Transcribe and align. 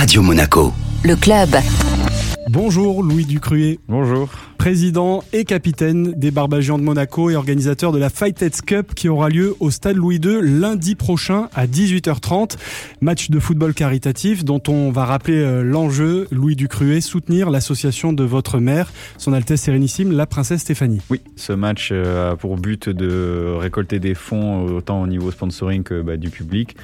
Radio 0.00 0.22
Monaco. 0.22 0.72
Le 1.04 1.14
club. 1.14 1.50
Bonjour 2.48 3.02
Louis 3.02 3.26
Ducruet. 3.26 3.80
Bonjour. 3.86 4.30
Président 4.60 5.24
et 5.32 5.46
capitaine 5.46 6.12
des 6.12 6.30
Barbagians 6.30 6.76
de 6.76 6.82
Monaco 6.82 7.30
et 7.30 7.34
organisateur 7.34 7.92
de 7.92 7.98
la 7.98 8.10
Fight 8.10 8.60
Cup 8.60 8.94
qui 8.94 9.08
aura 9.08 9.30
lieu 9.30 9.56
au 9.58 9.70
stade 9.70 9.96
Louis 9.96 10.20
II 10.22 10.42
lundi 10.42 10.96
prochain 10.96 11.48
à 11.54 11.66
18h30. 11.66 12.58
Match 13.00 13.30
de 13.30 13.40
football 13.40 13.72
caritatif 13.72 14.44
dont 14.44 14.60
on 14.68 14.90
va 14.90 15.06
rappeler 15.06 15.38
euh, 15.38 15.62
l'enjeu, 15.62 16.28
Louis 16.30 16.56
Ducruet, 16.56 17.00
soutenir 17.00 17.48
l'association 17.48 18.12
de 18.12 18.22
votre 18.22 18.58
mère, 18.58 18.92
son 19.16 19.32
Altesse 19.32 19.62
Sérénissime, 19.62 20.12
la 20.12 20.26
Princesse 20.26 20.60
Stéphanie. 20.60 21.00
Oui, 21.08 21.22
ce 21.36 21.54
match 21.54 21.88
euh, 21.90 22.32
a 22.32 22.36
pour 22.36 22.58
but 22.58 22.90
de 22.90 23.54
récolter 23.58 23.98
des 23.98 24.14
fonds 24.14 24.66
autant 24.66 25.00
au 25.00 25.06
niveau 25.06 25.30
sponsoring 25.30 25.84
que 25.84 26.02
bah, 26.02 26.18
du 26.18 26.28
public 26.28 26.76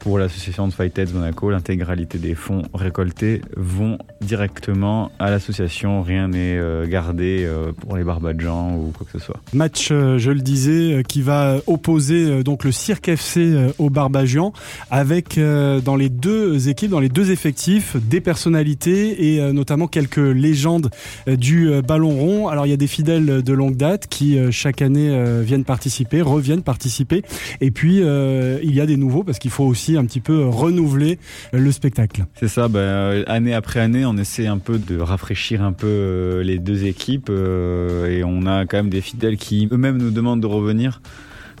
pour 0.00 0.18
l'association 0.18 0.66
de 0.66 0.72
Fight 0.72 0.98
Heads 0.98 1.12
Monaco. 1.14 1.50
L'intégralité 1.50 2.18
des 2.18 2.34
fonds 2.34 2.62
récoltés 2.74 3.42
vont 3.56 3.98
directement 4.20 5.12
à 5.20 5.30
l'association. 5.30 6.02
Rien 6.02 6.28
n'est 6.28 6.58
euh, 6.58 6.86
gardé 6.88 7.19
euh, 7.22 7.72
pour 7.72 7.96
les 7.96 8.04
Barbadjans 8.04 8.76
ou 8.76 8.92
quoi 8.96 9.06
que 9.10 9.18
ce 9.18 9.24
soit. 9.24 9.40
Match, 9.52 9.88
euh, 9.90 10.18
je 10.18 10.30
le 10.30 10.40
disais, 10.40 11.02
qui 11.06 11.22
va 11.22 11.58
opposer 11.66 12.42
donc 12.42 12.64
le 12.64 12.72
Cirque 12.72 13.08
FC 13.08 13.54
au 13.78 13.90
Barbadjan 13.90 14.52
avec 14.90 15.38
dans 15.38 15.96
les 15.96 16.08
deux 16.08 16.68
équipes, 16.68 16.90
dans 16.90 17.00
les 17.00 17.08
deux 17.08 17.30
effectifs, 17.30 17.96
des 17.96 18.20
personnalités 18.20 19.34
et 19.34 19.52
notamment 19.52 19.86
quelques 19.86 20.16
légendes 20.16 20.90
du 21.26 21.70
ballon 21.86 22.10
rond. 22.10 22.48
Alors 22.48 22.66
il 22.66 22.70
y 22.70 22.72
a 22.72 22.76
des 22.76 22.86
fidèles 22.86 23.42
de 23.42 23.52
longue 23.52 23.76
date 23.76 24.06
qui 24.08 24.38
chaque 24.50 24.82
année 24.82 25.42
viennent 25.42 25.64
participer, 25.64 26.22
reviennent 26.22 26.62
participer. 26.62 27.22
Et 27.60 27.70
puis 27.70 27.96
il 27.98 28.74
y 28.74 28.80
a 28.80 28.86
des 28.86 28.96
nouveaux 28.96 29.24
parce 29.24 29.38
qu'il 29.38 29.50
faut 29.50 29.64
aussi 29.64 29.96
un 29.96 30.04
petit 30.04 30.20
peu 30.20 30.46
renouveler 30.46 31.18
le 31.52 31.72
spectacle. 31.72 32.26
C'est 32.38 32.48
ça, 32.48 32.68
ben, 32.68 33.24
année 33.26 33.54
après 33.54 33.80
année, 33.80 34.04
on 34.04 34.16
essaie 34.16 34.46
un 34.46 34.58
peu 34.58 34.78
de 34.78 34.98
rafraîchir 34.98 35.62
un 35.62 35.72
peu 35.72 35.86
euh, 35.86 36.42
les 36.42 36.58
deux 36.58 36.84
équipes 36.84 37.09
euh, 37.30 38.06
et 38.08 38.22
on 38.24 38.46
a 38.46 38.66
quand 38.66 38.76
même 38.76 38.90
des 38.90 39.00
fidèles 39.00 39.36
qui 39.36 39.68
eux-mêmes 39.72 39.98
nous 39.98 40.10
demandent 40.10 40.40
de 40.40 40.46
revenir 40.46 41.00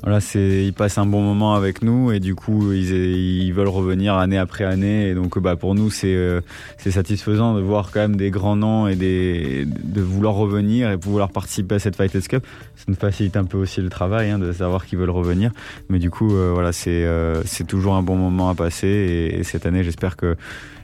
voilà, 0.02 0.20
c'est 0.20 0.64
ils 0.64 0.72
passent 0.72 0.96
un 0.96 1.04
bon 1.04 1.20
moment 1.20 1.54
avec 1.54 1.82
nous 1.82 2.10
et 2.10 2.20
du 2.20 2.34
coup 2.34 2.72
ils, 2.72 3.52
veulent 3.52 3.68
revenir 3.68 4.14
année 4.14 4.38
après 4.38 4.64
année 4.64 5.08
et 5.08 5.14
donc 5.14 5.38
bah 5.38 5.56
pour 5.56 5.74
nous 5.74 5.90
c'est 5.90 6.14
euh, 6.14 6.40
c'est 6.78 6.90
satisfaisant 6.90 7.54
de 7.54 7.60
voir 7.60 7.90
quand 7.92 8.00
même 8.00 8.16
des 8.16 8.30
grands 8.30 8.56
noms 8.56 8.88
et 8.88 8.96
de 8.96 10.00
vouloir 10.00 10.34
revenir 10.34 10.90
et 10.90 10.96
vouloir 10.96 11.30
participer 11.30 11.74
à 11.74 11.78
cette 11.78 11.96
Fighters 11.96 12.28
Cup. 12.28 12.46
Ça 12.76 12.84
nous 12.88 12.94
facilite 12.94 13.36
un 13.36 13.44
peu 13.44 13.58
aussi 13.58 13.82
le 13.82 13.90
travail 13.90 14.30
hein, 14.30 14.38
de 14.38 14.50
savoir 14.52 14.86
qu'ils 14.86 14.98
veulent 14.98 15.10
revenir, 15.10 15.50
mais 15.90 15.98
du 15.98 16.08
coup 16.08 16.34
euh, 16.34 16.50
voilà 16.54 16.72
c'est 16.72 17.06
c'est 17.44 17.66
toujours 17.66 17.94
un 17.94 18.02
bon 18.02 18.16
moment 18.16 18.48
à 18.48 18.54
passer 18.54 19.34
et 19.36 19.42
cette 19.44 19.66
année 19.66 19.84
j'espère 19.84 20.16
que 20.16 20.36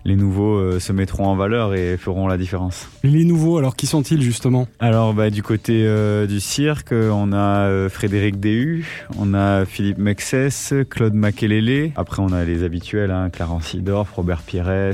les 0.06 0.14
nouveaux 0.14 0.54
euh, 0.54 0.78
se 0.78 0.92
mettront 0.92 1.26
en 1.26 1.34
valeur 1.34 1.74
et 1.74 1.96
feront 1.96 2.28
la 2.28 2.38
différence. 2.38 2.88
Les 3.02 3.24
nouveaux, 3.24 3.58
alors 3.58 3.74
qui 3.74 3.86
sont-ils 3.88 4.22
justement? 4.22 4.68
Alors 4.78 5.12
bah, 5.12 5.30
du 5.30 5.42
côté 5.42 5.82
euh, 5.84 6.28
du 6.28 6.38
cirque, 6.38 6.92
on 6.92 7.32
a 7.32 7.66
euh, 7.66 7.88
Frédéric 7.88 8.38
Déhu, 8.38 8.86
on 9.18 9.34
a 9.34 9.64
Philippe 9.64 9.98
Mexès, 9.98 10.72
Claude 10.88 11.14
Makelele. 11.14 11.90
Après 11.96 12.22
on 12.22 12.32
a 12.32 12.44
les 12.44 12.62
habituels, 12.62 13.10
hein, 13.10 13.30
Clarence 13.30 13.64
Sidorf, 13.66 14.12
Robert 14.12 14.42
Pires, 14.42 14.92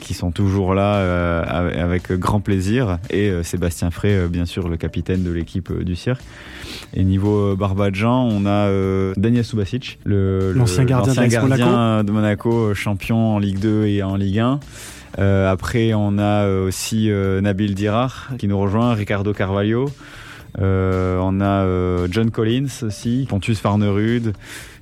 qui 0.00 0.14
sont 0.14 0.32
toujours 0.32 0.74
là 0.74 1.42
avec 1.42 2.10
grand 2.12 2.40
plaisir. 2.40 2.98
Et 3.10 3.30
Sébastien 3.42 3.90
Frey, 3.90 4.28
bien 4.28 4.46
sûr, 4.46 4.68
le 4.68 4.76
capitaine 4.76 5.22
de 5.22 5.30
l'équipe 5.30 5.72
du 5.72 5.94
cirque. 5.94 6.22
Et 6.94 7.04
niveau 7.04 7.54
Barbadjan, 7.56 8.28
on 8.30 8.46
a 8.46 8.68
Daniel 9.16 9.44
Subasic, 9.44 9.98
l'ancien 10.04 10.84
gardien, 10.84 11.26
gardien 11.28 12.02
de 12.02 12.10
Monaco, 12.10 12.74
champion 12.74 13.36
en 13.36 13.38
Ligue 13.38 13.60
2 13.60 13.86
et 13.86 14.02
en 14.02 14.16
Ligue 14.16 14.38
1 14.38 14.39
euh, 15.18 15.50
après, 15.50 15.92
on 15.94 16.18
a 16.18 16.44
euh, 16.44 16.66
aussi 16.66 17.10
euh, 17.10 17.40
Nabil 17.40 17.74
Dirar 17.74 18.30
qui 18.38 18.48
nous 18.48 18.58
rejoint, 18.58 18.94
Ricardo 18.94 19.32
Carvalho. 19.32 19.90
on 20.58 21.40
a 21.40 22.06
John 22.10 22.30
Collins 22.30 22.82
aussi, 22.82 23.26
Pontus 23.28 23.60
Farnerud. 23.60 24.32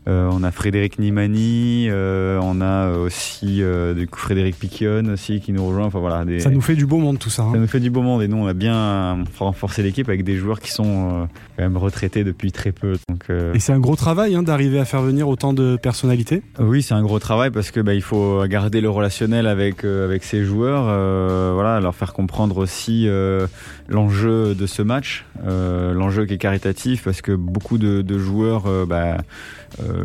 Euh, 0.08 0.30
on 0.32 0.42
a 0.42 0.50
Frédéric 0.50 0.98
Nimani, 0.98 1.88
euh, 1.90 2.40
on 2.42 2.62
a 2.62 2.92
aussi 2.92 3.62
euh, 3.62 3.92
du 3.92 4.08
coup 4.08 4.18
Frédéric 4.18 4.58
Piquion 4.58 5.04
aussi 5.12 5.40
qui 5.40 5.52
nous 5.52 5.66
rejoint. 5.66 5.84
Enfin 5.84 5.98
voilà, 5.98 6.24
ça 6.38 6.48
nous 6.48 6.62
fait 6.62 6.76
du 6.76 6.86
beau 6.86 6.96
monde 6.96 7.18
tout 7.18 7.28
ça. 7.28 7.42
Hein. 7.42 7.52
Ça 7.52 7.58
nous 7.58 7.66
fait 7.66 7.80
du 7.80 7.90
beau 7.90 8.00
monde 8.00 8.22
et 8.22 8.28
nous 8.28 8.38
on 8.38 8.46
a 8.46 8.54
bien 8.54 9.24
renforcé 9.38 9.82
l'équipe 9.82 10.08
avec 10.08 10.24
des 10.24 10.36
joueurs 10.36 10.60
qui 10.60 10.70
sont 10.70 11.28
quand 11.56 11.62
même 11.62 11.76
retraités 11.76 12.24
depuis 12.24 12.52
très 12.52 12.72
peu. 12.72 12.94
Donc, 13.08 13.26
Et 13.54 13.60
c'est 13.60 13.72
un 13.72 13.80
gros 13.80 13.96
travail 13.96 14.34
hein, 14.34 14.42
d'arriver 14.42 14.78
à 14.78 14.86
faire 14.86 15.02
venir 15.02 15.28
autant 15.28 15.52
de 15.52 15.76
personnalités. 15.76 16.42
Oui, 16.58 16.80
c'est 16.82 16.94
un 16.94 17.02
gros 17.02 17.18
travail 17.18 17.50
parce 17.50 17.70
que 17.70 17.80
bah, 17.80 17.92
il 17.92 18.02
faut 18.02 18.46
garder 18.46 18.80
le 18.80 18.88
relationnel 18.88 19.46
avec 19.46 19.84
avec 19.84 20.24
ces 20.24 20.42
joueurs, 20.42 20.84
voilà, 21.54 21.80
leur 21.80 21.94
faire 21.94 22.14
comprendre 22.14 22.56
aussi 22.56 23.06
l'enjeu 23.88 24.54
de 24.54 24.66
ce 24.66 24.80
match, 24.80 25.26
l'enjeu 25.44 26.24
qui 26.24 26.34
est 26.34 26.38
caritatif 26.38 27.04
parce 27.04 27.20
que 27.20 27.32
beaucoup 27.32 27.76
de, 27.76 28.00
de 28.00 28.18
joueurs 28.18 28.86
bah, 28.86 29.18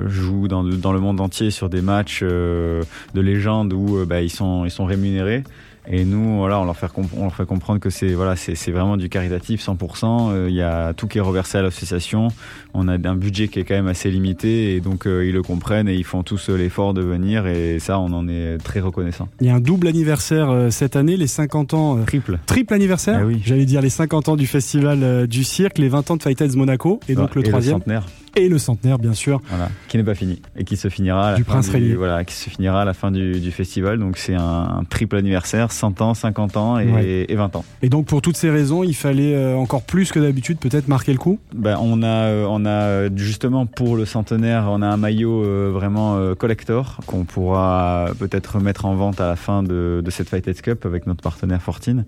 jouent 0.08 0.48
dans, 0.48 0.64
dans, 0.64 0.94
le 0.94 1.00
monde 1.00 1.20
entier 1.20 1.52
sur 1.52 1.70
des 1.70 1.82
matchs 1.82 2.22
euh, 2.24 2.84
de 3.14 3.22
légende 3.22 3.74
où 3.74 3.98
euh, 3.98 4.06
bah, 4.06 4.22
ils, 4.22 4.30
sont, 4.30 4.66
ils 4.66 4.72
sont 4.72 4.86
rémunérés. 4.86 5.44
Et 5.86 6.06
nous, 6.06 6.38
voilà, 6.38 6.62
on 6.62 6.64
leur 6.64 6.78
fait, 6.78 6.88
on 7.18 7.24
leur 7.24 7.36
fait 7.36 7.46
comprendre 7.46 7.82
que 7.82 7.90
c'est 7.90 8.14
voilà, 8.14 8.38
c'est 8.38 8.72
vraiment 8.72 8.96
du 8.96 9.10
caritatif 9.10 9.62
100%. 9.62 10.48
Il 10.48 10.56
y 10.56 10.62
a 10.62 10.94
tout 10.94 11.08
qui 11.08 11.18
est 11.18 11.22
reversé 11.22 11.58
à 11.58 11.62
l'association. 11.62 12.30
On 12.74 12.88
a 12.88 12.94
un 12.94 13.16
budget 13.16 13.50
qui 13.50 13.60
est 13.60 13.66
quand 13.66 13.76
même 13.76 13.90
assez 13.90 14.10
limité 14.10 14.76
et 14.76 14.80
donc 14.80 15.04
ils 15.06 15.34
le 15.34 15.42
comprennent 15.42 15.90
et 15.90 15.96
ils 15.96 16.06
font 16.06 16.24
tous 16.24 16.48
l'effort 16.48 16.94
de 16.94 17.02
venir 17.02 17.48
et 17.48 17.80
ça, 17.80 18.00
on 18.00 18.14
en 18.14 18.30
est 18.30 18.60
très 18.60 18.80
reconnaissant. 18.80 19.28
Il 19.42 19.48
y 19.48 19.50
a 19.50 19.56
un 19.56 19.60
double 19.60 19.90
anniversaire 19.90 20.68
cette 20.70 20.96
année, 20.96 21.18
les 21.18 21.28
50 21.28 21.74
ans. 21.74 22.00
triple. 22.06 22.40
Triple 22.46 22.74
anniversaire? 22.74 23.20
Eh 23.22 23.26
oui. 23.26 23.42
J'allais 23.44 23.66
dire 23.66 23.82
les 23.82 23.90
50 23.90 24.30
ans 24.30 24.36
du 24.38 24.48
festival 24.48 25.28
du 25.28 25.44
cirque, 25.44 25.80
les 25.80 25.90
20 25.90 26.12
ans 26.12 26.16
de 26.16 26.24
Fight 26.24 26.42
Monaco 26.56 27.02
et 27.10 27.16
donc 27.16 27.36
le 27.36 27.44
troisième. 27.44 27.80
Le 27.80 27.82
centenaire 27.82 28.06
et 28.36 28.50
le 28.50 28.58
centenaire 28.58 29.00
bien 29.00 29.14
sûr. 29.14 29.42
Voilà, 29.50 29.70
qui 29.88 29.98
n'est 29.98 30.04
pas 30.04 30.16
fini 30.16 30.42
et 30.56 30.64
qui 30.64 30.78
se 30.78 30.90
finira 30.90 31.28
à 31.28 31.32
la 31.32 31.38
du 31.38 31.44
fin 31.44 31.54
Prince 31.54 31.70
du, 31.72 31.96
voilà, 31.96 32.24
qui 32.24 32.34
se 32.34 32.50
finira 32.50 32.82
à 32.82 32.86
la 32.86 32.94
fin 32.94 33.12
du, 33.12 33.40
du 33.40 33.52
festival. 33.52 34.00
Donc 34.00 34.18
c'est 34.18 34.36
un, 34.36 34.84
triple 34.90 35.16
anniversaire, 35.16 35.72
100 35.72 36.02
ans, 36.02 36.14
50 36.14 36.58
ans 36.58 36.80
et, 36.80 37.26
et, 37.30 37.36
20 37.36 37.56
ans. 37.56 37.66
Et 37.82 37.90
donc 37.90 38.06
pour 38.06 38.22
toutes 38.22 38.38
ces 38.38 38.50
raisons, 38.50 38.84
il 38.84 38.96
fallait 38.96 39.36
euh, 39.36 39.56
encore 39.56 39.84
plus 39.84 40.12
que 40.12 40.20
d'habitude 40.20 40.58
peut-être 40.58 40.88
marquer 40.88 41.12
le 41.12 41.18
coup? 41.18 41.40
Ben 41.54 41.78
on 41.82 42.02
a 42.04 42.08
euh, 42.08 42.46
on 42.50 42.66
a 42.66 43.14
justement 43.16 43.66
pour 43.66 43.96
le 43.96 44.06
centenaire, 44.06 44.68
on 44.70 44.82
a 44.82 44.88
un 44.88 44.98
maillot 44.98 45.44
euh, 45.44 45.72
vraiment 45.74 46.34
collector 46.36 47.00
qu'on 47.06 47.24
pourra 47.24 48.08
peut-être 48.20 48.60
mettre 48.60 48.86
en 48.86 48.96
vente 48.96 49.22
à 49.22 49.28
la 49.28 49.36
fin 49.36 49.64
de, 49.64 50.02
de 50.04 50.12
cette 50.12 50.30
Fight 50.30 50.62
Cup 50.62 50.86
avec 50.86 51.08
notre 51.08 51.22
partenaire 51.22 51.62
Fortine. 51.62 52.06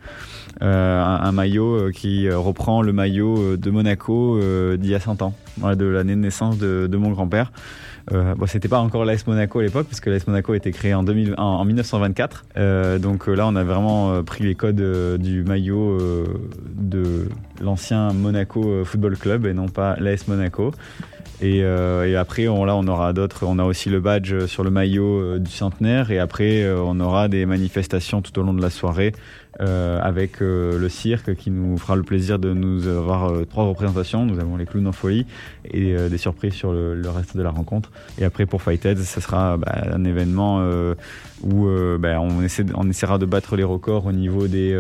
Euh, 0.62 1.02
un, 1.02 1.22
un, 1.22 1.32
maillot 1.32 1.92
qui 1.92 2.30
reprend 2.30 2.82
le 2.82 2.94
maillot 2.94 3.58
de 3.58 3.70
Monaco 3.72 4.40
d'il 4.78 4.90
y 4.90 4.96
a 4.96 5.00
100 5.00 5.22
ans, 5.22 5.34
de 5.58 5.86
l'année 5.86 6.15
naissance 6.22 6.58
de, 6.58 6.98
mon 6.98 7.12
grand-père. 7.12 7.52
Euh, 8.12 8.36
c'était 8.48 8.68
pas 8.68 8.80
encore 8.80 9.04
l'AS 9.06 9.26
Monaco 9.26 9.60
à 9.60 9.64
l'époque, 9.64 9.88
parce 9.88 10.00
que 10.00 10.10
l'AS 10.10 10.28
Monaco 10.28 10.54
a 10.54 10.58
été 10.58 10.72
créé 10.72 10.94
en, 10.94 11.04
2000, 11.04 11.36
en, 11.38 11.66
1924. 11.66 12.46
Euh, 12.58 13.00
donc 13.00 13.28
euh, 13.28 13.34
là, 13.34 13.48
on 13.48 13.56
a 13.56 13.64
vraiment 13.64 14.24
pris 14.24 14.44
les 14.44 14.56
codes 14.56 14.82
du 15.20 15.44
maillot 15.44 15.98
de 16.76 17.28
l'ancien 17.62 18.14
Monaco 18.14 18.84
Football 18.86 19.18
Club 19.18 19.46
et 19.46 19.54
non 19.54 19.68
pas 19.68 19.96
l'AS 20.00 20.28
Monaco. 20.28 20.72
Et, 21.42 21.66
après, 22.16 22.44
là, 22.46 22.76
on 22.76 22.88
aura 22.88 23.12
d'autres. 23.12 23.46
On 23.46 23.60
a 23.60 23.64
aussi 23.64 23.90
le 23.90 24.00
badge 24.00 24.46
sur 24.46 24.64
le 24.64 24.70
maillot 24.70 25.38
du 25.40 25.52
centenaire. 25.52 26.12
Et 26.12 26.20
après, 26.20 26.66
on 26.72 27.00
aura 27.00 27.28
des 27.28 27.46
manifestations 27.46 28.22
tout 28.22 28.40
au 28.40 28.44
long 28.44 28.54
de 28.54 28.62
la 28.62 28.70
soirée 28.70 29.14
euh, 29.62 30.02
avec 30.02 30.42
euh, 30.42 30.78
le 30.78 30.90
cirque 30.90 31.34
qui 31.36 31.50
nous 31.50 31.78
fera 31.78 31.96
le 31.96 32.04
plaisir 32.04 32.40
de 32.40 32.54
nous 32.54 32.88
avoir 32.88 33.32
euh, 33.32 33.46
trois 33.46 33.64
représentations. 33.64 34.26
Nous 34.26 34.40
avons 34.40 34.58
les 34.58 34.66
clowns 34.66 34.88
en 34.88 34.92
folie 34.92 35.26
et 35.72 35.96
des 36.10 36.18
surprises 36.18 36.54
sur 36.54 36.72
le, 36.72 36.94
le, 36.94 37.10
reste 37.10 37.36
de 37.38 37.42
la 37.42 37.50
rencontre. 37.50 37.92
Et 38.20 38.26
après 38.26 38.46
pour 38.46 38.62
Fightheads, 38.62 39.04
ce 39.04 39.22
sera 39.22 39.58
bah, 39.58 39.84
un 39.92 40.04
événement 40.04 40.64
où 41.44 41.68
bah, 42.00 42.22
on, 42.22 42.44
essaie, 42.44 42.66
on, 42.76 42.88
essaiera 42.88 43.18
de 43.18 43.26
battre 43.26 43.56
les 43.56 43.64
records 43.64 44.06
au 44.06 44.12
niveau 44.12 44.48
des, 44.48 44.78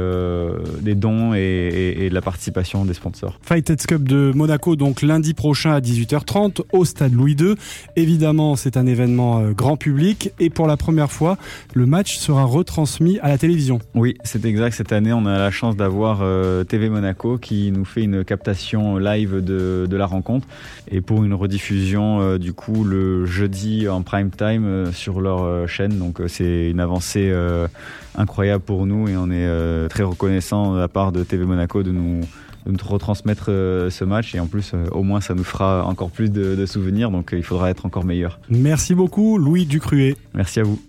des 0.81 0.93
dons 0.93 1.33
et, 1.33 1.39
et, 1.39 2.05
et, 2.05 2.09
de 2.09 2.13
la 2.13 2.21
participation 2.21 2.85
des 2.85 2.93
sponsors. 2.93 3.39
Fightheads 3.41 3.87
Cup 3.87 4.03
de 4.03 4.31
Monaco 4.35 4.75
donc 4.75 5.01
lundi 5.01 5.33
prochain 5.33 5.71
à 5.71 5.79
18h30 5.79 6.61
au 6.71 6.85
stade 6.85 7.13
Louis 7.13 7.35
II. 7.39 7.55
Évidemment, 7.95 8.55
c'est 8.55 8.77
un 8.77 8.85
événement 8.85 9.49
grand 9.51 9.75
public 9.75 10.31
et 10.39 10.51
pour 10.51 10.67
la 10.67 10.77
première 10.77 11.11
fois, 11.11 11.37
le 11.73 11.87
match 11.87 12.17
sera 12.17 12.43
retransmis 12.43 13.17
à 13.19 13.29
la 13.29 13.39
télévision. 13.39 13.79
Oui, 13.95 14.15
c'est 14.23 14.45
exact 14.45 14.64
cette 14.73 14.91
année, 14.91 15.13
on 15.13 15.25
a 15.25 15.37
la 15.37 15.51
chance 15.51 15.75
d'avoir 15.75 16.19
euh, 16.21 16.63
TV 16.63 16.89
Monaco 16.89 17.37
qui 17.37 17.71
nous 17.71 17.85
fait 17.85 18.03
une 18.03 18.23
captation 18.23 18.97
live 18.97 19.43
de, 19.43 19.85
de 19.89 19.97
la 19.97 20.05
rencontre 20.05 20.47
et 20.89 21.01
pour 21.01 21.23
une 21.23 21.33
rediffusion 21.33 22.21
euh, 22.21 22.37
du 22.37 22.53
coup 22.53 22.83
le 22.83 23.25
jeudi 23.25 23.87
en 23.87 24.01
prime 24.01 24.31
time 24.31 24.65
euh, 24.65 24.91
sur 24.91 25.21
leur 25.21 25.67
chaîne. 25.67 25.97
Donc 25.97 26.21
c'est 26.27 26.69
une 26.69 26.79
avancée 26.79 27.33
incroyable 28.15 28.63
pour 28.63 28.85
nous 28.85 29.07
et 29.07 29.17
on 29.17 29.29
est 29.31 29.89
très 29.89 30.03
reconnaissant 30.03 30.75
de 30.75 30.79
la 30.79 30.87
part 30.87 31.11
de 31.11 31.23
TV 31.23 31.45
Monaco 31.45 31.83
de 31.83 31.91
nous 31.91 32.21
de 32.65 32.71
nous 32.71 32.77
retransmettre 32.83 33.45
ce 33.45 34.03
match 34.03 34.33
et 34.33 34.39
en 34.39 34.47
plus 34.47 34.73
au 34.91 35.03
moins 35.03 35.21
ça 35.21 35.35
nous 35.35 35.43
fera 35.43 35.85
encore 35.85 36.09
plus 36.09 36.31
de, 36.31 36.55
de 36.55 36.65
souvenirs 36.65 37.11
donc 37.11 37.29
il 37.33 37.43
faudra 37.43 37.69
être 37.69 37.85
encore 37.85 38.05
meilleur. 38.05 38.39
Merci 38.49 38.95
beaucoup 38.95 39.37
Louis 39.37 39.65
Ducruet. 39.65 40.15
Merci 40.33 40.61
à 40.61 40.63
vous. 40.63 40.79